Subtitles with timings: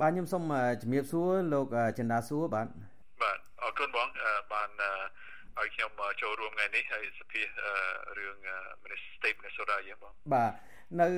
[0.00, 0.42] បាទខ្ញុំសូម
[0.82, 1.66] ជំរាបសួរលោក
[1.98, 2.66] ចិន្តាសួរបាទ
[3.22, 4.08] បាទអរគុណបង
[4.52, 4.70] បាន
[5.58, 5.90] ឲ្យខ្ញុំ
[6.22, 7.42] ចូលរួមថ្ងៃនេះហើយសភា
[8.18, 8.36] រឿង
[8.82, 10.52] Minister State Minnesota យើងបងបាទ
[11.00, 11.08] នៅ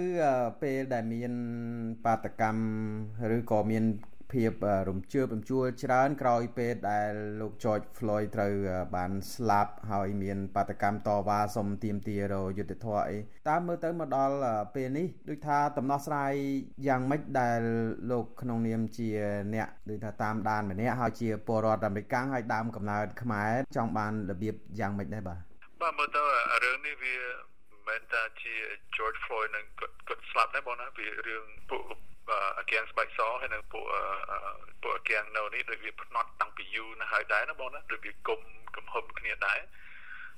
[0.63, 1.33] ពេលដែលមាន
[2.05, 3.85] បាតកម្មឬក៏មាន
[4.33, 4.53] ភាព
[4.89, 8.53] រំជើបរំជួលច្រើន ក្រោយពេលដែលលោក George Floyd ត្រូវ
[8.97, 14.37] បានស្លាប់ហើយមានបាតកម្មតវ៉ាសុំទាមទារយុត្តិធម៌អីតើមើលទៅមកដល់
[14.75, 16.33] ពេលនេះដូចថាដំណោះស្រាយ
[16.87, 17.61] យ៉ាងម៉េចដែល
[18.11, 19.09] លោកក្នុងនាមជា
[19.55, 25.41] អ្នកដូចថាតាមដានម្នាក់ហើយជាពលរដ្ឋអាមេរិកហើយដើមកំណើតខ្មែរចង់បានរបៀបយ៉ាងម៉េចដែរបាទ
[25.81, 26.25] បាទមើលទៅ
[26.65, 27.17] រឿងនេះវា
[27.89, 28.55] មិនថាជា
[28.97, 31.85] George Floyd នឹងគាត់ស្លាប់ដែរបងណាវារឿងពួក
[32.59, 33.85] អាគាំងស្បែកសហើយនៅពួក
[34.83, 38.41] ពួកអាគាំងនៅនេះដូចវាផ្នត់តាំងពីយូរណាស់ហើយដែរណាបងណាដូចវាគុំ
[38.77, 39.61] កំហឹមគ្នាដែរ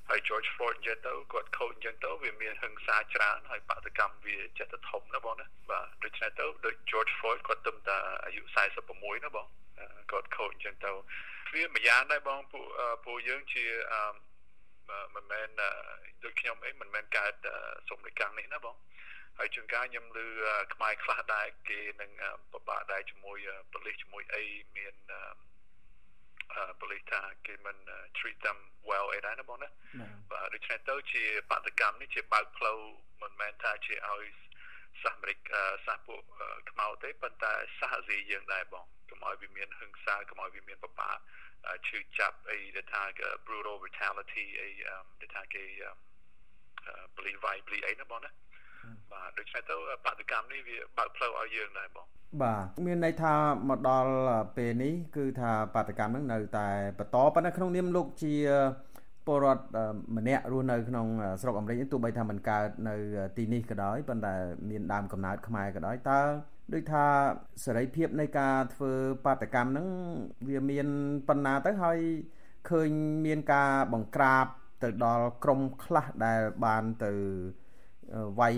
[0.09, 8.42] ហើយ George Floyd អញ្ចឹងទៅគាត់ខូចអញ្ចឹងទៅវាមានហិង្សាច្រើនហើយបាតកម្មវាចិត្តធំណាបងណាបាទដូច្នេះទៅដូច George Floyd គាត់ទឹមតែអាយុ
[8.84, 9.47] 46ណាបង
[10.11, 10.91] គាត់ខូចអញ្ចឹងទៅ
[11.55, 12.66] វាម្យ៉ាងដែរបងពួក
[13.05, 13.64] ពួកយើងជា
[15.14, 15.48] មិនមែន
[16.25, 17.34] ដូចខ្ញុំអីមិនមែនកើត
[17.88, 18.77] សុំលេខាងនេះណាបង
[19.38, 20.19] ហើយជួនកាលខ្ញុំឮ
[20.75, 22.11] ខ្មែរខ្លះដែរគេនឹង
[22.52, 23.38] ពិបាកដែរជាមួយ
[23.72, 24.44] ប៉ូលីសជាមួយអី
[24.77, 24.94] មាន
[26.80, 27.77] ប៉ូលីសថាគេមិន
[28.19, 29.69] treat them well អីដែរណាបងណា
[30.30, 32.78] បាទដូច្នេះទៅជាបដកម្មនេះជាបើកផ្លូវ
[33.22, 34.25] មិនមែនថាជាឲ្យ
[35.03, 35.38] សហអាមេរិក
[35.86, 36.22] សហពួក
[36.70, 41.10] ខ្មៅទេប៉ុន្តែសហអាស៊ីយើងដែរបងកុំឲ្យវាមានហិង្សាកុំឲ្យវាមានបបា
[41.88, 43.03] ឈឺចាប់អីដែលថា
[43.47, 44.69] brutal brutality អី
[45.20, 45.64] ដែលថាគេ
[47.16, 48.30] believe វាយ believe អីណាបងណា
[49.12, 49.75] បាទដូច្នេះទៅ
[50.06, 52.06] បដកម្មនេះវាបើកផ្លូវឲ្យយើងដែរបង
[52.42, 53.34] បាទមានន័យថា
[53.69, 54.12] មកដល់
[54.56, 58.34] ពេលនេះគឺថាបដកម្មនឹងនៅតែបន្តប៉ុន្តែក្នុងនាមលោកជា
[59.27, 59.64] ពលរដ្ឋ
[60.16, 61.06] ម្នាក់រស់នៅក្នុង
[61.41, 62.94] ស្រុកអាមេរិកទោះបីថាមិនកើតនៅ
[63.36, 64.34] ទីនេះក៏ដោយប៉ុន្តែ
[64.70, 66.20] មានដើមកំណើតខ្មែរក៏ដោយតើ
[66.72, 67.05] ដូចថា
[67.64, 68.92] សេរីភាពនៃការធ្វើ
[69.25, 69.88] បាតកម្មហ្នឹង
[70.48, 70.86] វាមាន
[71.28, 71.98] ប៉ុណ្ណាទៅហើយ
[72.70, 72.91] ឃើញ
[73.27, 74.47] មានការបង្ក្រាប
[74.83, 77.12] ទៅដល់ក្រុមខ្លះដែលបានទៅ
[78.40, 78.56] វាយ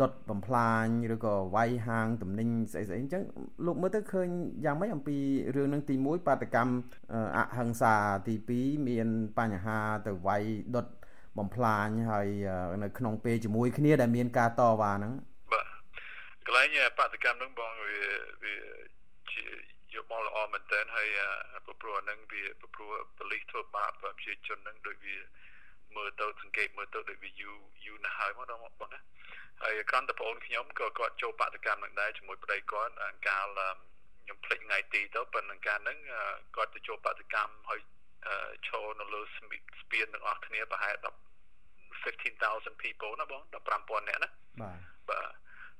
[0.00, 3.22] ដុតបំផ្លាញឬក៏វាយហាងតំណែងស្អីស្អីអញ្ចឹង
[3.66, 4.28] លោកមើលទៅឃើញ
[4.64, 5.16] យ៉ាងម៉េចអំពី
[5.56, 6.74] រឿងនឹងទី1បាតកម្ម
[7.36, 7.94] អហិង្សា
[8.26, 9.08] ទី2មាន
[9.38, 10.44] បញ្ហាទៅវាយ
[10.76, 10.86] ដុត
[11.38, 12.28] បំផ្លាញហើយ
[12.82, 15.12] នៅក្នុងពេលជាមួយគ្នាដែលមានការតវ៉ាហ្នឹង
[15.52, 15.66] បាទ
[16.46, 16.68] កន្លែង
[16.98, 18.00] បាតកម្មហ្នឹងបងវា
[18.42, 18.54] វា
[19.32, 19.44] ជា
[19.94, 21.08] យកមកល្អមែនតើហើយ
[21.80, 22.42] ព្រោះហ្នឹងវា
[22.74, 25.16] ព្រោះបលិសធ្វើបាបប្រជាជនហ្នឹងដូចវា
[25.96, 29.00] មើលទៅសង្កេតមើលទៅដូចវាយូរយូរណាស់ហើយមកដល់បងណា
[29.62, 33.46] ហើយគ្រាន់តែបងខ្ញុំក៏គាត់ចូលបដកម្មនឹងដែរជាមួយប្តីគាត់អង្កាល
[34.24, 35.98] ខ្ញុំភ្លេចថ្ងៃទីទៅប៉ុន្តែការហ្នឹង
[36.56, 37.80] គាត់ទៅចូលបដកម្មហើយ
[38.68, 41.14] ឈរនៅលើស្ពានទាំងអស់គ្នាប្រហែល10
[42.02, 44.28] 15000 people ណាបង15000នាក់ណា
[44.60, 44.78] បាទ
[45.10, 45.32] បាទ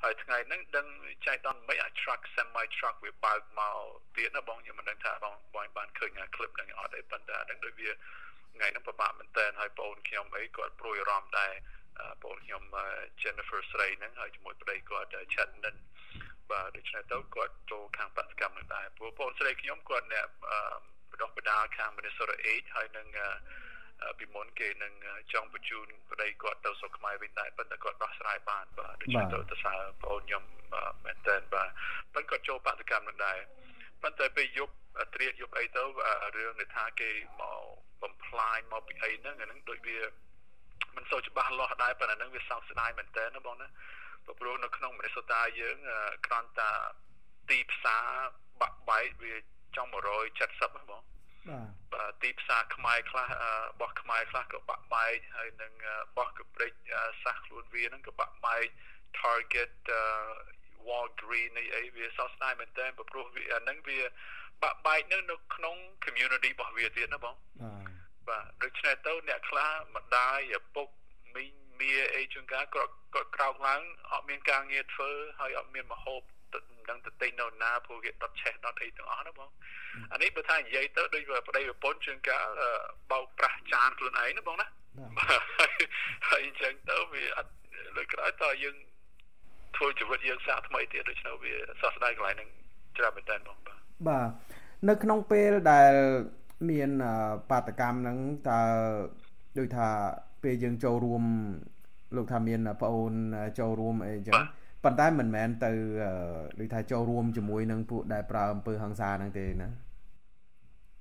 [0.03, 0.87] ហើយថ្ងៃហ្នឹងដឹង
[1.27, 3.77] ចែកដល់មិនអា truck semi truck វាបើកមក
[4.17, 7.91] ទៀតណាបងខ្ញុំមិនដឹងថាបងបងបានឃើញ clip ហ្នឹងអត់ទេប៉ុន្តែដឹងដូចវា
[8.55, 11.53] ថ្ងៃហ្នឹងពិបាកមែនតើហើយបងខ្ញុំអីគាត់ព្រួយអារម្មណ៍ដែរ
[12.25, 12.63] បងខ្ញុំ
[13.23, 15.77] Jennifer ស្រីហ្នឹងហើយជាមួយប្តីគាត់ Chatton
[16.51, 20.27] បាទដូច្នេះទៅគាត់ចូលខាងបដកម្មនឹងដែរព្រោះបងស្រីខ្ញុំគាត់អ្នក
[21.11, 23.07] បដោះបដាខាង Minnesota 8ហើយនឹង
[24.19, 24.93] ពីមុនគេនឹង
[25.33, 30.43] ចង់បញ្ជូនប្តីគាត់ទៅស្រុកខ្មែរវិញដែរប៉ុន្តែគាត់ដោះស្រាយបានបាទដូច្នេះទៅទៅសើបងខ្ញុំ
[31.05, 31.69] មែនតើបាទ
[32.15, 33.39] ប៉ុន្តែគាត់ចូលបដកម្មនឹងដែរ
[34.03, 34.75] ប៉ុន្តែពេលយប់
[35.15, 35.83] ត្រៀតយប់អីទៅ
[36.37, 37.65] រឿងនៃថាគេមក
[38.03, 39.99] បំផ្លាញមកពីអីហ្នឹងអាហ្នឹងដូចវា
[40.97, 43.69] មិនសូវច្បាស់លាស់ដែរប៉ុន្តែហ្នឹងវាសោកស្ដាយមែនតើណាបងណា
[44.41, 45.77] ព្រោះនៅក្នុងមនីសូតាយើង
[46.27, 46.71] គ្រាន់តែ
[47.51, 48.05] ទីផ្សារ
[48.61, 49.35] បាក់បែកវា
[49.77, 51.03] ចង់170ហ្នឹងបង
[51.93, 53.29] បាទទីផ្សារខ្មែរខ្លះ
[53.81, 55.73] បោះខ្មែរខ្លះក៏បាក់បែកហើយនឹង
[56.17, 56.73] បោះកព្រិច
[57.23, 58.65] សាសខ្លួនវាហ្នឹងក៏បាក់បែក
[59.21, 59.73] Target
[60.89, 63.99] Walgreen នេះអីវាសោកស្ដាយមែនតើព្រោះវាអាហ្នឹងវា
[64.63, 67.35] បាក់បែកនៅនៅក្នុង community របស់វាទៀតណាបង
[68.29, 70.89] បាទដូច្នេះទៅអ្នកខ្លះម្ដាយឪពុក
[71.35, 76.21] មីងមាអីជួនកាលគាត់គាត់ក្រោកឡើងអត់មានការងារធ្វើហើយអត់មានមហូប
[76.53, 79.51] មិនដឹងទៅទិញនៅណាព្រោះគេដុតឆេះដុតអីទាំងអស់ណាបង
[80.13, 82.47] អានេះបើថានិយាយទៅដូចប្តីប្រពន្ធជួនកាល
[83.11, 84.67] បោកប្រាស់ចានខ្លួនឯងណាបងណា
[86.29, 87.53] ហើយអញ្ចឹងទៅវាអត់
[87.97, 88.77] លើក្រោយតើយើង
[89.77, 92.51] ធ្វើជីវិតយើងសាកថ្មីទៀតដូច្នេះវាសោះស្ដាយកន្លែងហ្នឹង
[92.97, 94.29] ច្រើនមែនតើបងបាទបាទ
[94.89, 95.93] នៅក្នុងពេលដែល
[96.71, 96.91] មាន
[97.51, 98.19] បាតកម្មហ្នឹង
[98.49, 98.61] តើ
[99.59, 99.89] ដូចថា
[100.43, 101.23] ពេលយើងចូលរួម
[102.17, 103.13] លោកថាមានប្អូន
[103.59, 104.41] ចូលរួមអីចឹង
[104.85, 105.73] ប៉ុន្តែមិនមែនទៅ
[106.61, 109.71] ដូចថាចូលរួមជាមួយនឹងពួកដែលប្រើអំពើហិង្សាហ្នឹងទេណា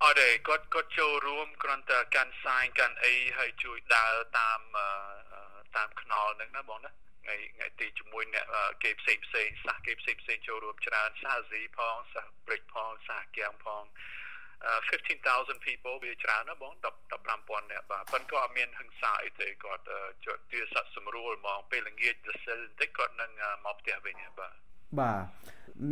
[0.04, 4.60] អត់ទេគាត់គាត់ចូលរួមគ្រាន់តែកាន់សាយកាន់អីហើយជួយដើរតាម
[5.76, 6.92] តាមខ្នល់ហ្នឹងណាបងណា
[7.26, 8.46] ថ្ងៃថ្ងៃទីជាមួយអ្នក
[8.84, 13.84] គេផ្សេងផ្សេងសាសគេផ្សេងផ្សេងចូលរួមច្រើនសាសអាស៊ីផងសាសព្រិចផងសាសកៀងផង
[14.90, 19.84] 15000 people វាច្រើនណាបង15000នាក់បាទប៉ុន្តែក៏អត់មានហិង្សាអីទេគាត់
[20.26, 23.32] ជួយទាស័កសម្រួលហ្មងពេលល្ងាចទៅសិលបន្តិចគាត់នឹង
[23.66, 24.54] មកផ្ទះវិញបាទ
[25.00, 25.24] បាទ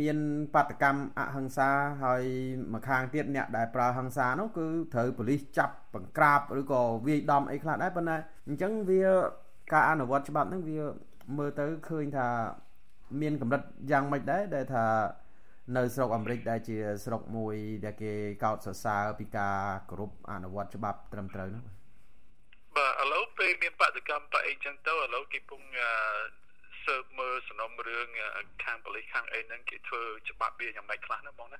[0.00, 0.18] មាន
[0.54, 1.68] បាតកម្មអហិង្សា
[2.04, 2.24] ហើយ
[2.72, 8.16] មួយខាងទៀតអ្នកដែលប្រើហិង្សានោះគឺត្រូវប៉ូលីសចាប់បង្ក្រាបឬក៏វាយដំអីខ្លះដែរប៉ុន្តែ
[8.48, 9.02] អញ្ចឹងវា
[9.72, 10.78] ការអនុវត្តច្បាប់ហ្នឹងវា
[11.36, 12.28] មើលទៅឃើញថា
[13.20, 14.86] មានកម្រិតយ៉ាងម៉េចដែរដែលថា
[15.76, 18.12] នៅស្រុកអាមេរិកដែលជាស្រុកមួយដែលគេ
[18.44, 19.58] កោតសរសើរពីការ
[19.90, 21.62] គោរពអនុវត្តច្បាប់ត្រឹមត្រូវនោះ
[22.76, 25.62] បាទឥឡូវពេលមានបដកម្មបអីចឹងទៅឥឡូវគេពង
[26.84, 28.08] ស៊ើបមើលសំណុំរឿង
[28.64, 31.58] ខាងប៉ូលីសខាងអីហ្នឹងគេធ្វើច្បាប់វាយ៉ាងម៉េចខ្លះណាបងណា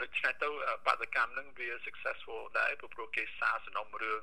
[0.00, 0.48] ដូច្នេះទៅ
[0.86, 4.22] បដកម្មហ្នឹងវា successful ដែរព្រោះគេសារសំណុំរឿង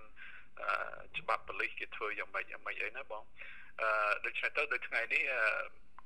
[1.18, 3.38] ច្បាប់ប៉ូលីសគេធ្វើយ៉ាងម៉េចយ៉ាងម៉េចអីណាបងអឺ
[4.26, 5.24] ដូច្នេះទៅដូចថ្ងៃនេះ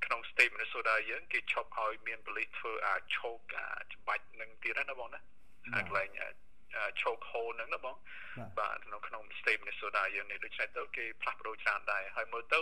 [0.04, 3.38] ក្នុង state Minnesota យើងគេឈប់ឲ្យមានប៉ូលីសធ្វើអាចឈោក
[3.94, 5.20] ច្បាច់នឹងទៀតណាបងណា
[5.74, 6.08] អាកន្លែង
[7.02, 7.96] ឈោកហូនហ្នឹងណាបង
[8.58, 12.60] បាទនៅក្នុង state Minnesota យើងនេះដូច្នេះទៅគេផ្លាស់ប្ដូរច្រើនដែរហើយមើលទៅ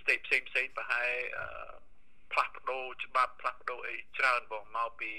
[0.00, 1.10] state ផ្សេងផ្សេងប្រហែល
[2.32, 5.10] ផ្លាស់ប្ដូរច្បាប់ផ្លាស់ប្ដូរអីច្រើនបងមកពី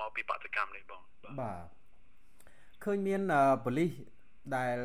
[0.00, 1.02] មកពីបដកម្មនេះបង
[1.40, 1.64] បាទ
[2.84, 3.20] ឃើញមាន
[3.64, 3.90] ប៉ូលីស
[4.56, 4.76] ដែល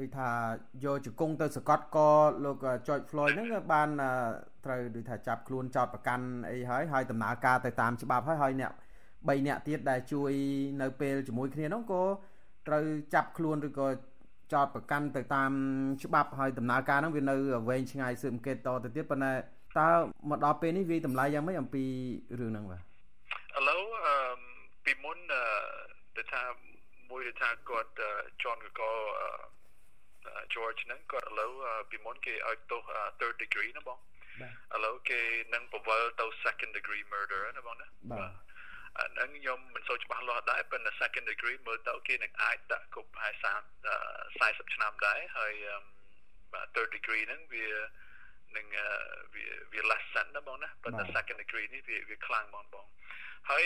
[0.00, 0.30] ដូចថា
[0.84, 2.08] យកជង្គង់ទៅសកត់ក៏
[2.44, 3.88] លោកចច Floyd ហ្នឹងបាន
[4.64, 8.72] ត្រូវដូចថាចាប់ខ្លួនចោតប្រកាន់អីហើយហើយដំណើរការទៅតាមច្បាប់ហើយហើយអ្នក
[9.08, 10.32] 3អ្នកទៀតដែលជួយ
[10.82, 12.02] នៅពេលជាមួយគ្នានោះក៏
[12.68, 12.84] ត្រូវ
[13.14, 13.88] ចាប់ខ្លួនឬក៏
[14.52, 15.50] ចោតប្រកាន់ទៅតាម
[16.04, 17.36] ច្បាប់ហើយដំណើរការហ្នឹងវានៅ
[17.68, 19.32] វែងឆ្ងាយស៊ើបអង្កេតតទៅទៀតប៉ុន្តែ
[19.78, 19.88] តើ
[20.30, 21.84] មកដល់ពេលនេះវាតម្លៃយ៉ាងម៉េចអំពី
[22.40, 23.80] រឿងហ្នឹងបាទឥឡូវ
[24.84, 25.18] ពីមុន
[26.16, 26.42] ទៅថា
[27.10, 27.90] មួយដែលថាគាត់
[28.42, 28.82] ជន់កក
[30.54, 31.52] George ហ្នឹងគាត់ឥឡូវ
[31.90, 32.82] ពីមុនគេឲ្យទោស
[33.20, 33.98] third degree ណាបង
[34.74, 35.20] ឥឡូវគេ
[35.54, 38.32] នឹងពវល់ទៅ second degree murder ណាបងណាបាទ
[38.98, 43.34] អាហ្នឹងខ្ញុំមិនសូវច្បាស់លាស់ដែរប៉ុន្តែ second degree មើលទៅគេនឹងអាចដាក់គុកប្រហែល
[44.64, 45.52] 40ឆ្នាំដែរហើយ
[46.74, 47.66] third degree ហ្នឹងវា
[48.56, 48.66] នឹង
[49.34, 52.86] វាវា less sen ណាបងណាប៉ុន្តែ second degree នេះវាវាខ្លាំងហ្មងបង
[53.50, 53.64] ហើយ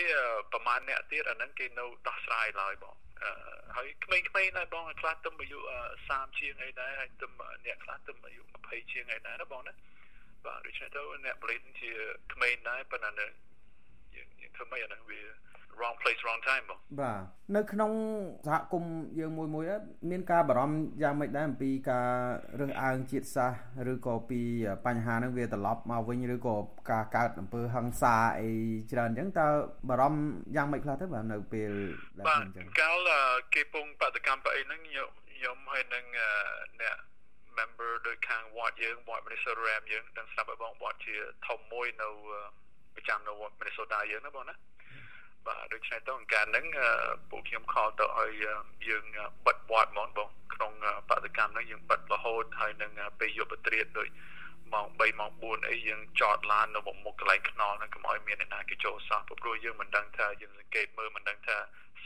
[0.51, 2.95] ប្រហែលអ្នកទៀតអាហ្នឹងគេនៅដោះស្រាយឡើយបង
[3.75, 5.59] ហើយក្មេងៗដែរបងខ្លះទៅអាយុ
[5.99, 7.27] 30ជាងអីដែរហើយទៅ
[7.65, 9.73] អ្នកខ្លះទៅអាយុ20ជាងអីដែរណាបងណា
[10.45, 11.91] បាទដូច្នេះទៅអ្នកបលិនជា
[12.33, 13.27] ក្មេងដែរប៉ុន្តែ
[14.15, 15.21] យើងយើងធ្វើម៉េចអាហ្នឹងវា
[15.79, 17.21] wrong place wrong time បងបាទ
[17.55, 17.91] នៅក្នុង
[18.47, 19.63] សហគមន៍យើងមួយមួយ
[20.11, 22.07] មានការបារម្ភយ៉ាងម៉េចដែរអំពីការ
[22.59, 23.57] រើសអើងជាតិសាសន៍
[23.91, 24.41] ឬក៏ពី
[24.85, 26.55] បញ្ហាហ្នឹងវាត្រឡប់មកវិញឬក៏
[26.91, 28.51] ការកើតអំពើហិង្សាអី
[28.91, 29.47] ច្រើនអញ្ចឹងតើ
[29.89, 30.21] បារម្ភ
[30.55, 31.71] យ៉ាងម៉េចខ្លះទៅបាទនៅពេល
[32.17, 33.09] ដែលអញ្ចឹងកាល
[33.53, 36.05] គេពងបដកម្មអីហ្នឹងខ្ញុំហើយនឹង
[36.81, 36.97] អ្នក
[37.57, 41.15] member ដោយខាង Watt យើង Watt Minnesota Ram យើងដឹងស្រាប់ឲ្យបង Watt ជា
[41.47, 42.09] ធំមួយនៅ
[42.95, 44.55] ប្រចាំនៅ Minnesota យើងណាបងណា
[45.47, 46.65] បាទដូច្នេះទៅអង្គការហ្នឹង
[47.29, 48.31] ពួកខ្ញុំខលទៅឲ្យ
[48.87, 49.05] យើង
[49.45, 50.71] បិទវត្តហ្មងបងក្នុង
[51.09, 54.07] បដកម្មហ្នឹងយើងបិទរហូតហើយនឹងពេលយប់ត្រៀតដូច
[54.73, 61.57] ម៉ោង3ម៉ោង4អីយើងចតឡាននៅមុខកន្លែងខ្នល់ហ្នឹងកុំឲ្យមានអ្នកណាគេចូលសោះព្រោះយើងមិនដឹងថាយើងសង្កេតមើលមិនដឹងថា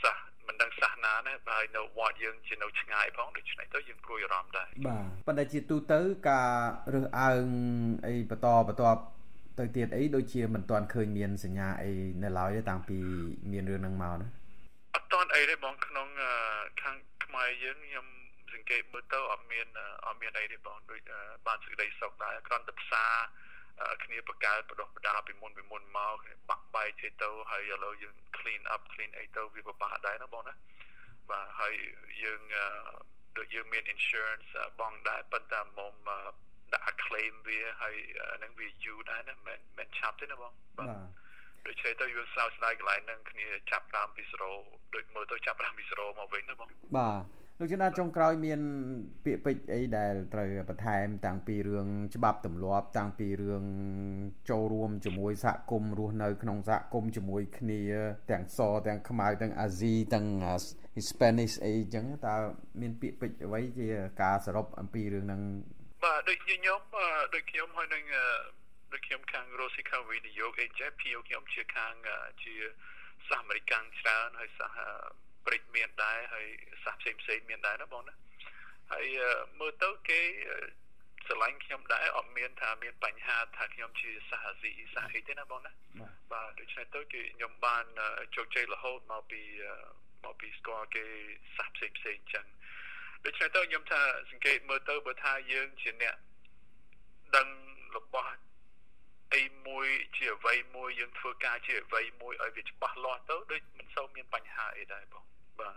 [0.02, 6.00] សាសមិនដឹងសាសនាណាហើយនៅវត្តយើងជានៅឆ្ងាយផងដូច្នេះទៅយើងព្រួយអារម្មណ៍ដែរបាទប៉ុន្តែជាទូទៅ
[6.30, 6.50] ការ
[6.94, 7.46] រើសអើង
[8.06, 8.82] អីបន្តបន្ត
[9.58, 11.90] ទៅទៀតអីដូចជាមិនទាន់ឃើញមានសញ្ញាអី
[12.22, 12.98] នៅឡើយទេតាំងពី
[13.52, 14.28] មានរឿងហ្នឹងមកណា
[14.94, 16.08] អត់ទាន់អីទេបងក្នុង
[16.82, 18.06] ខាងខ្មែរយើងខ្ញុំ
[18.52, 19.66] សង្កេតមើលទៅអត់មាន
[20.06, 21.00] អត់មានអីទេបងដូច
[21.46, 23.12] បានសេចក្តីសុខដែរគ្រាន់តែផ្សារ
[24.04, 26.16] គ្នាបកកើតបដោះបដាពីមុនពីមុនមក
[26.50, 30.54] បាក់បែកទៅទៅហើយឥឡូវយើង clean up clean អីទៅវាពិបាកដែរណាបងណា
[31.30, 31.74] បាទហើយ
[32.22, 32.40] យើង
[33.36, 34.48] ដូចយើងមាន insurance
[34.80, 36.43] បងដែរប៉ុន្តែមុំដាក់
[37.14, 37.96] claim វាហើយ
[38.42, 40.96] នឹងវាយូរដែរណាមិនមិនឆាប់ទេណាបងបាទ
[41.66, 44.22] ដូច្នេះទៅយើងស្រាវស្រាយកន្លែងហ្នឹងគ្នាចាប់តាមពី
[44.58, 46.68] 0ដូចមើលទៅចាប់តាមពី0មកវិញណាបង
[46.98, 47.22] បាទ
[47.58, 48.60] លោកចិនដាចុងក្រោយមាន
[49.24, 53.64] ពាក្យពេចន៍អីដែលត្រូវបន្ថែម តាំងពីរឿងច្បាប់ទម្លាប់ តាំងពីរឿង
[54.50, 57.80] ចូលរួមជាមួយសហគមន៍រស់នៅ ក្នុងសហគមន៍ជាមួយគ្នា
[58.30, 60.26] ទាំងសទាំងខ្មៅទាំងអាស៊ីទាំង
[61.08, 62.36] Spanish អីចឹងតើ
[62.80, 63.88] មានពាក្យពេចន៍អ្វីជា
[64.22, 65.83] ការសរុបអំពីរឿងហ្នឹងបាទ
[66.28, 66.80] ដូចខ្ញុំ
[67.34, 68.04] ដូចខ្ញុំហើយនឹង
[68.92, 71.94] ដូចខ្ញុំខាង Rosie County នយោបាយ AJP ខ្ញុំជាខាង
[72.42, 72.54] ជា
[73.28, 74.78] សាសអាមេរិកច្រើនហើយសាស
[75.46, 76.46] ព្រិចមានដែរហើយ
[76.84, 78.14] សាសផ្សេងផ្សេងមានដែរណាបងណា
[78.92, 79.06] ហើយ
[79.60, 80.20] មើលទៅគេ
[81.26, 85.72] ស្រឡាញ់ខ្ញុំដែរអត់មានថាមានបញ្ហាថាខ្ញុំជាសាសអាស៊ីសាសអីទេណាបងណា
[86.32, 87.84] បាទដូច្នេះទៅគេខ្ញុំបាន
[88.34, 89.42] ជោគជ័យរហូតមកពី
[90.24, 91.06] មកពីស្គាល់គេ
[91.56, 92.46] សាសផ្សេងផ្សេងចឹង
[93.24, 94.00] ដូច្នេះទៅខ្ញុំថា
[94.30, 96.16] សង្កេតមើលទៅបើថាយើងជាអ្នក
[97.36, 97.48] ដឹង
[97.96, 98.32] របស់
[99.34, 105.24] អីមួយជាអ្វីមួយយើងធ្វើការជាអ្វីមួយឲ្យវាច្បាស់លាស់ទៅដូចមិនសូវមានបញ្ហាអីដែរបង
[105.60, 105.76] បាទ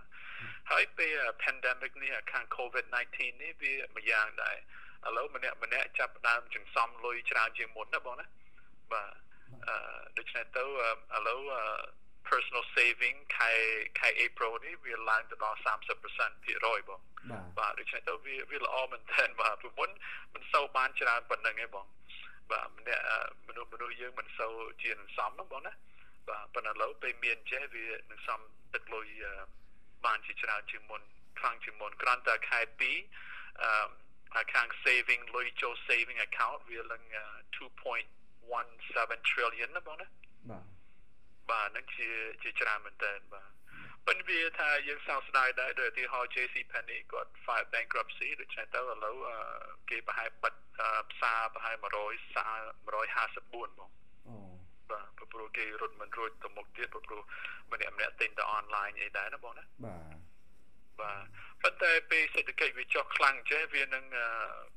[0.71, 4.55] ហើយពេល pandemic នេះខាង COVID-19 នេះវាមួយយ៉ាងដែរ
[5.07, 8.25] ឥឡូវម្នាក់ម្នាក់ចាប់ដើមចង្សំលុយច្រើនជាងមុនណាបងណា
[8.93, 9.11] បាទ
[9.67, 9.75] អឺ
[10.17, 11.41] ដូច្នេះទៅឥឡូវ
[12.29, 13.51] personal saving ខែ
[13.99, 15.57] ខែ April នេះវាឡើងទៅដល់
[16.01, 17.01] 30%ភាគរយបង
[17.59, 19.89] បាទដូច្នេះទៅវាវាល្អមែនទែនបាទព្រោះមុន
[20.33, 21.85] មិនសូវបានច្រើនប៉ុណ្្នឹងទេបង
[22.51, 23.03] បាទម្នាក់
[23.47, 24.53] មនុស្សមនុស្សយើងមិនសូវ
[24.83, 25.73] ជានឹងសំហ្នឹងបងណា
[26.29, 28.39] បាទប៉ុន្តែឥឡូវពេលមានចេះវានឹងសំ
[28.73, 29.07] ទឹកលុយ
[30.05, 31.01] បានជាច្រើនជាងមុន
[31.39, 33.63] ខ្លាំងជាងមុនគ្រាន់តែខែ2
[34.35, 37.03] អឺខាង saving លុយចូល saving account វាឡើង
[37.55, 40.07] 2.17 trillion ណាបងណា
[40.49, 40.76] បាទ
[41.51, 42.09] បាទហ្នឹងជា
[42.41, 43.49] ជាច្រើនមែនតើបាទ
[44.07, 49.15] ប៉ុន្តែវាថាយើងសោកស្ដាយដែរដោយឧទាហរណ៍ JC Penney គាត់ file bankruptcy ដូច្នេះទៅឥឡូវ
[49.89, 50.53] គេប្រហែលបិទ
[51.11, 51.75] ផ្សារប្រហែល
[52.05, 52.45] 100សា
[52.87, 53.91] 154បង
[54.27, 54.35] អូ
[54.91, 57.21] បាទព្រោះគេរត់មិនរួចទៅមុខទៀតព្រោះ
[57.71, 60.17] ម្នាក់ម្នាក់ទិញទៅ online អីដែរណាបងណាបាទ
[61.01, 61.23] បាទ
[61.61, 64.05] ប៉ុន្តែពេលសេដ្ឋកិច្ចវាចុះខ្លាំងចេះវានឹង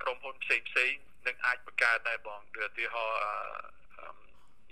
[0.02, 0.92] ក្រុមហ៊ុនផ្សេងផ្សេង
[1.26, 3.20] នឹងអាចបង្កើតដែរបងដូចឧទាហរណ៍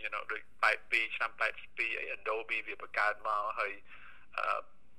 [0.02, 0.42] you know ដូច
[0.78, 3.72] 82ឆ្នាំ82អី Adobe វាបង្កើតមកហើយ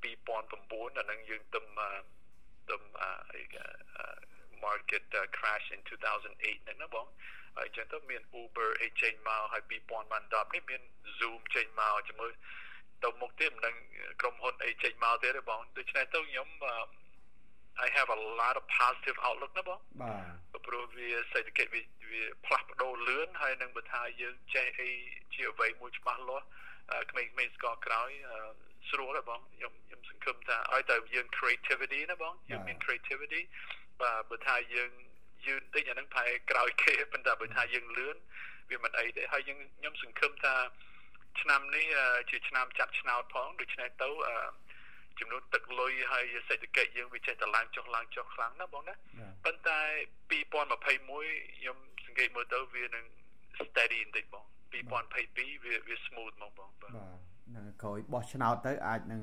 [0.03, 1.65] 2009អានឹងយើងទំ
[2.69, 3.41] ទំអី
[4.65, 5.03] market
[5.37, 7.07] crash in 2008ហ្នឹងណាបង
[7.57, 10.81] ហើយអញ្ចឹងទៅមាន Uber អីចេញមកហើយ2010នេះមាន
[11.19, 12.31] Zoom ចេញមកជាមួយ
[13.03, 13.75] ទៅមុខទៀតមិនដឹង
[14.21, 16.47] ក្រុមហ៊ុនអីចេញមកទៀតទេបងដូច្នេះទៅខ្ញុំ
[17.85, 20.13] I have a lot of positive outlook ណាបងបា
[20.53, 21.81] ទព្រោះវាសេដ្ឋកិច្ចវា
[22.11, 24.89] វាផ្លាស់ប្ដូរលឿនហើយនឹងបើថាយើងចេះអី
[25.33, 26.45] ជាអ្វីមួយច្បាស់លាស់
[27.11, 28.09] ក្មេងៗស្គាល់ក្រោយ
[28.89, 33.41] ស្រួលដែរបងខ្ញុំខ្ញុំសង្ឃឹមថាឲ្យតែយើង creativity ណាបងយើងមាន creativity
[34.01, 34.91] បាទបើថាយើង
[35.45, 38.15] យឺនតិចអានឹងប្រហែលក្រោយគេប៉ុន្តែបើថាយើងលឿន
[38.69, 40.55] វាមិនអីទេហើយយើងខ្ញុំសង្ឃឹមថា
[41.41, 41.85] ឆ្នាំនេះ
[42.29, 44.09] ជាឆ្នាំចាត់ឆ្នោតផងដូច្នេះទៅ
[45.19, 48.95] ចំនួនទឹកលុយហើយសេដ្ឋកិច្ចយើងវាចេះតែឡើងចុះឡើងចុះខ្លាំងណាស់បងណា
[49.45, 49.79] ប៉ុន្តែ
[50.29, 53.05] 2021ខ្ញុំសង្កេតមើលទៅវានឹង
[53.59, 59.21] steady បន្តិចបង2022វាវា smooth ហ្មងបងបាទនឹងក្រោយបោះឆ្នោតទៅអាចនឹង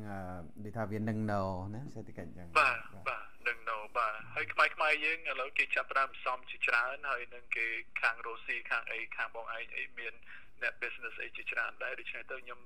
[0.64, 1.40] និយាយថាវានឹងនៅ
[1.74, 7.66] ណាសេដ្ឋកិច្ចចឹងបាទបាទនឹងនៅបាទហើយខ្មែរខ្មែរយើងឥឡូវគេចាប់ផ្ដើមសំជាច្រើនហើយនឹងគេ
[8.00, 10.14] ខាងរុស្ស៊ីខាងអីខាងបងឯងអីមាន
[10.62, 12.60] អ្នក business អីជាច្រើនដែរដូច្នេះទៅខ្ញុំ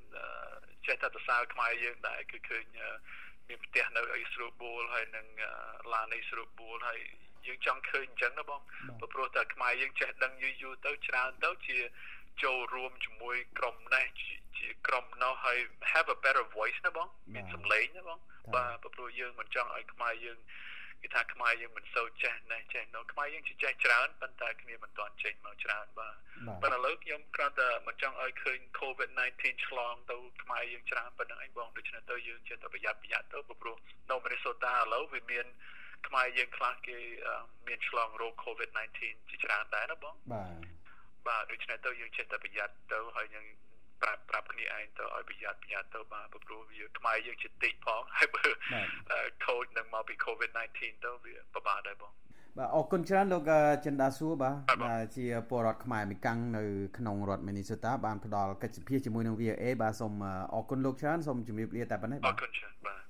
[0.87, 2.64] ចេះតែសរសើរខ្មែរយើងដែរគឺឃើញ
[3.49, 5.26] មានផ្ទះនៅអីស្រួលបួលហើយនឹង
[5.92, 7.00] ឡានអីស្រួលបួលហើយ
[7.47, 8.61] យើងចង់ឃើញអញ្ចឹងណាបង
[9.14, 11.78] ព្រោះតែខ្មែរយើងចេះដឹងយូរយូរទៅច្រើនទៅជា
[12.42, 14.06] ចូលរួមជាមួយក្រុមនេះ
[14.59, 15.59] ជាក្រុមនោះហើយ
[15.92, 18.18] have a better voice ណាបងមានសម្លេងណាបង
[18.54, 20.38] បាទព្រោះយើងមិនចង់ឲ្យខ្មែរយើង
[21.02, 26.14] គេថាខ្មែរយើងមិនសូវចេះណេះចេះនោះខ្មែរយើងចេះច្រើនប៉ុន្តែគ្នាមិនទាន់ចេញមកច្រើនបាទ
[26.62, 33.76] ប៉ុន្តែឥឡូវខ្ញុំគ្រាន់តែមិនចង់ឲ្យឃើញ COVID-19 ឆ្លងទៅខ្មែរយើងច្រើនប៉ុណ្្នឹងឯងបងដូច្នេះទៅយើងចេះតែប្រយ័ត្នប្រយ័ត្នទៅព្រោះ
[34.11, 35.47] នៅ Minnesota ឥឡូវវាមាន
[36.09, 36.99] ខ្មែរយើងខ្លះគេ
[37.66, 40.52] មានឆ្លងរោគ COVID-19 ជាច្រើនដែរណាបងបាទ
[41.28, 43.47] បាទដូច្នេះទៅយើងចេះតែប្រយ័ត្នទៅហើយយើង
[44.02, 48.49] ប្រាប់ប្រាប់គ្នាឯងទៅឲ្យប្រយ័ត្នប្រយ័ត្នទៅបាទព្រោះវាខ្មែរយើងជាតិចផងហើយបើ
[49.45, 52.12] ខូចនឹងមកពី COVID-19 ទៅវាពិបាកដែរបង
[52.59, 53.50] បាទអរគុណច្រើនលោក
[53.85, 54.57] ចិនដាសួរបាទ
[55.16, 56.64] ជាពលរដ្ឋខ្មែរមីកាំងនៅ
[56.99, 60.12] ក្នុងរដ្ឋ Minnesota បានផ្ដល់កិច្ចសភាជាមួយនឹង VOA បាទសូម
[60.54, 63.00] អរគុណលោកច្រើនសូមជម្រាបលាតែប៉ុណ្ណេះបាទអរគុណច្រើនបាទ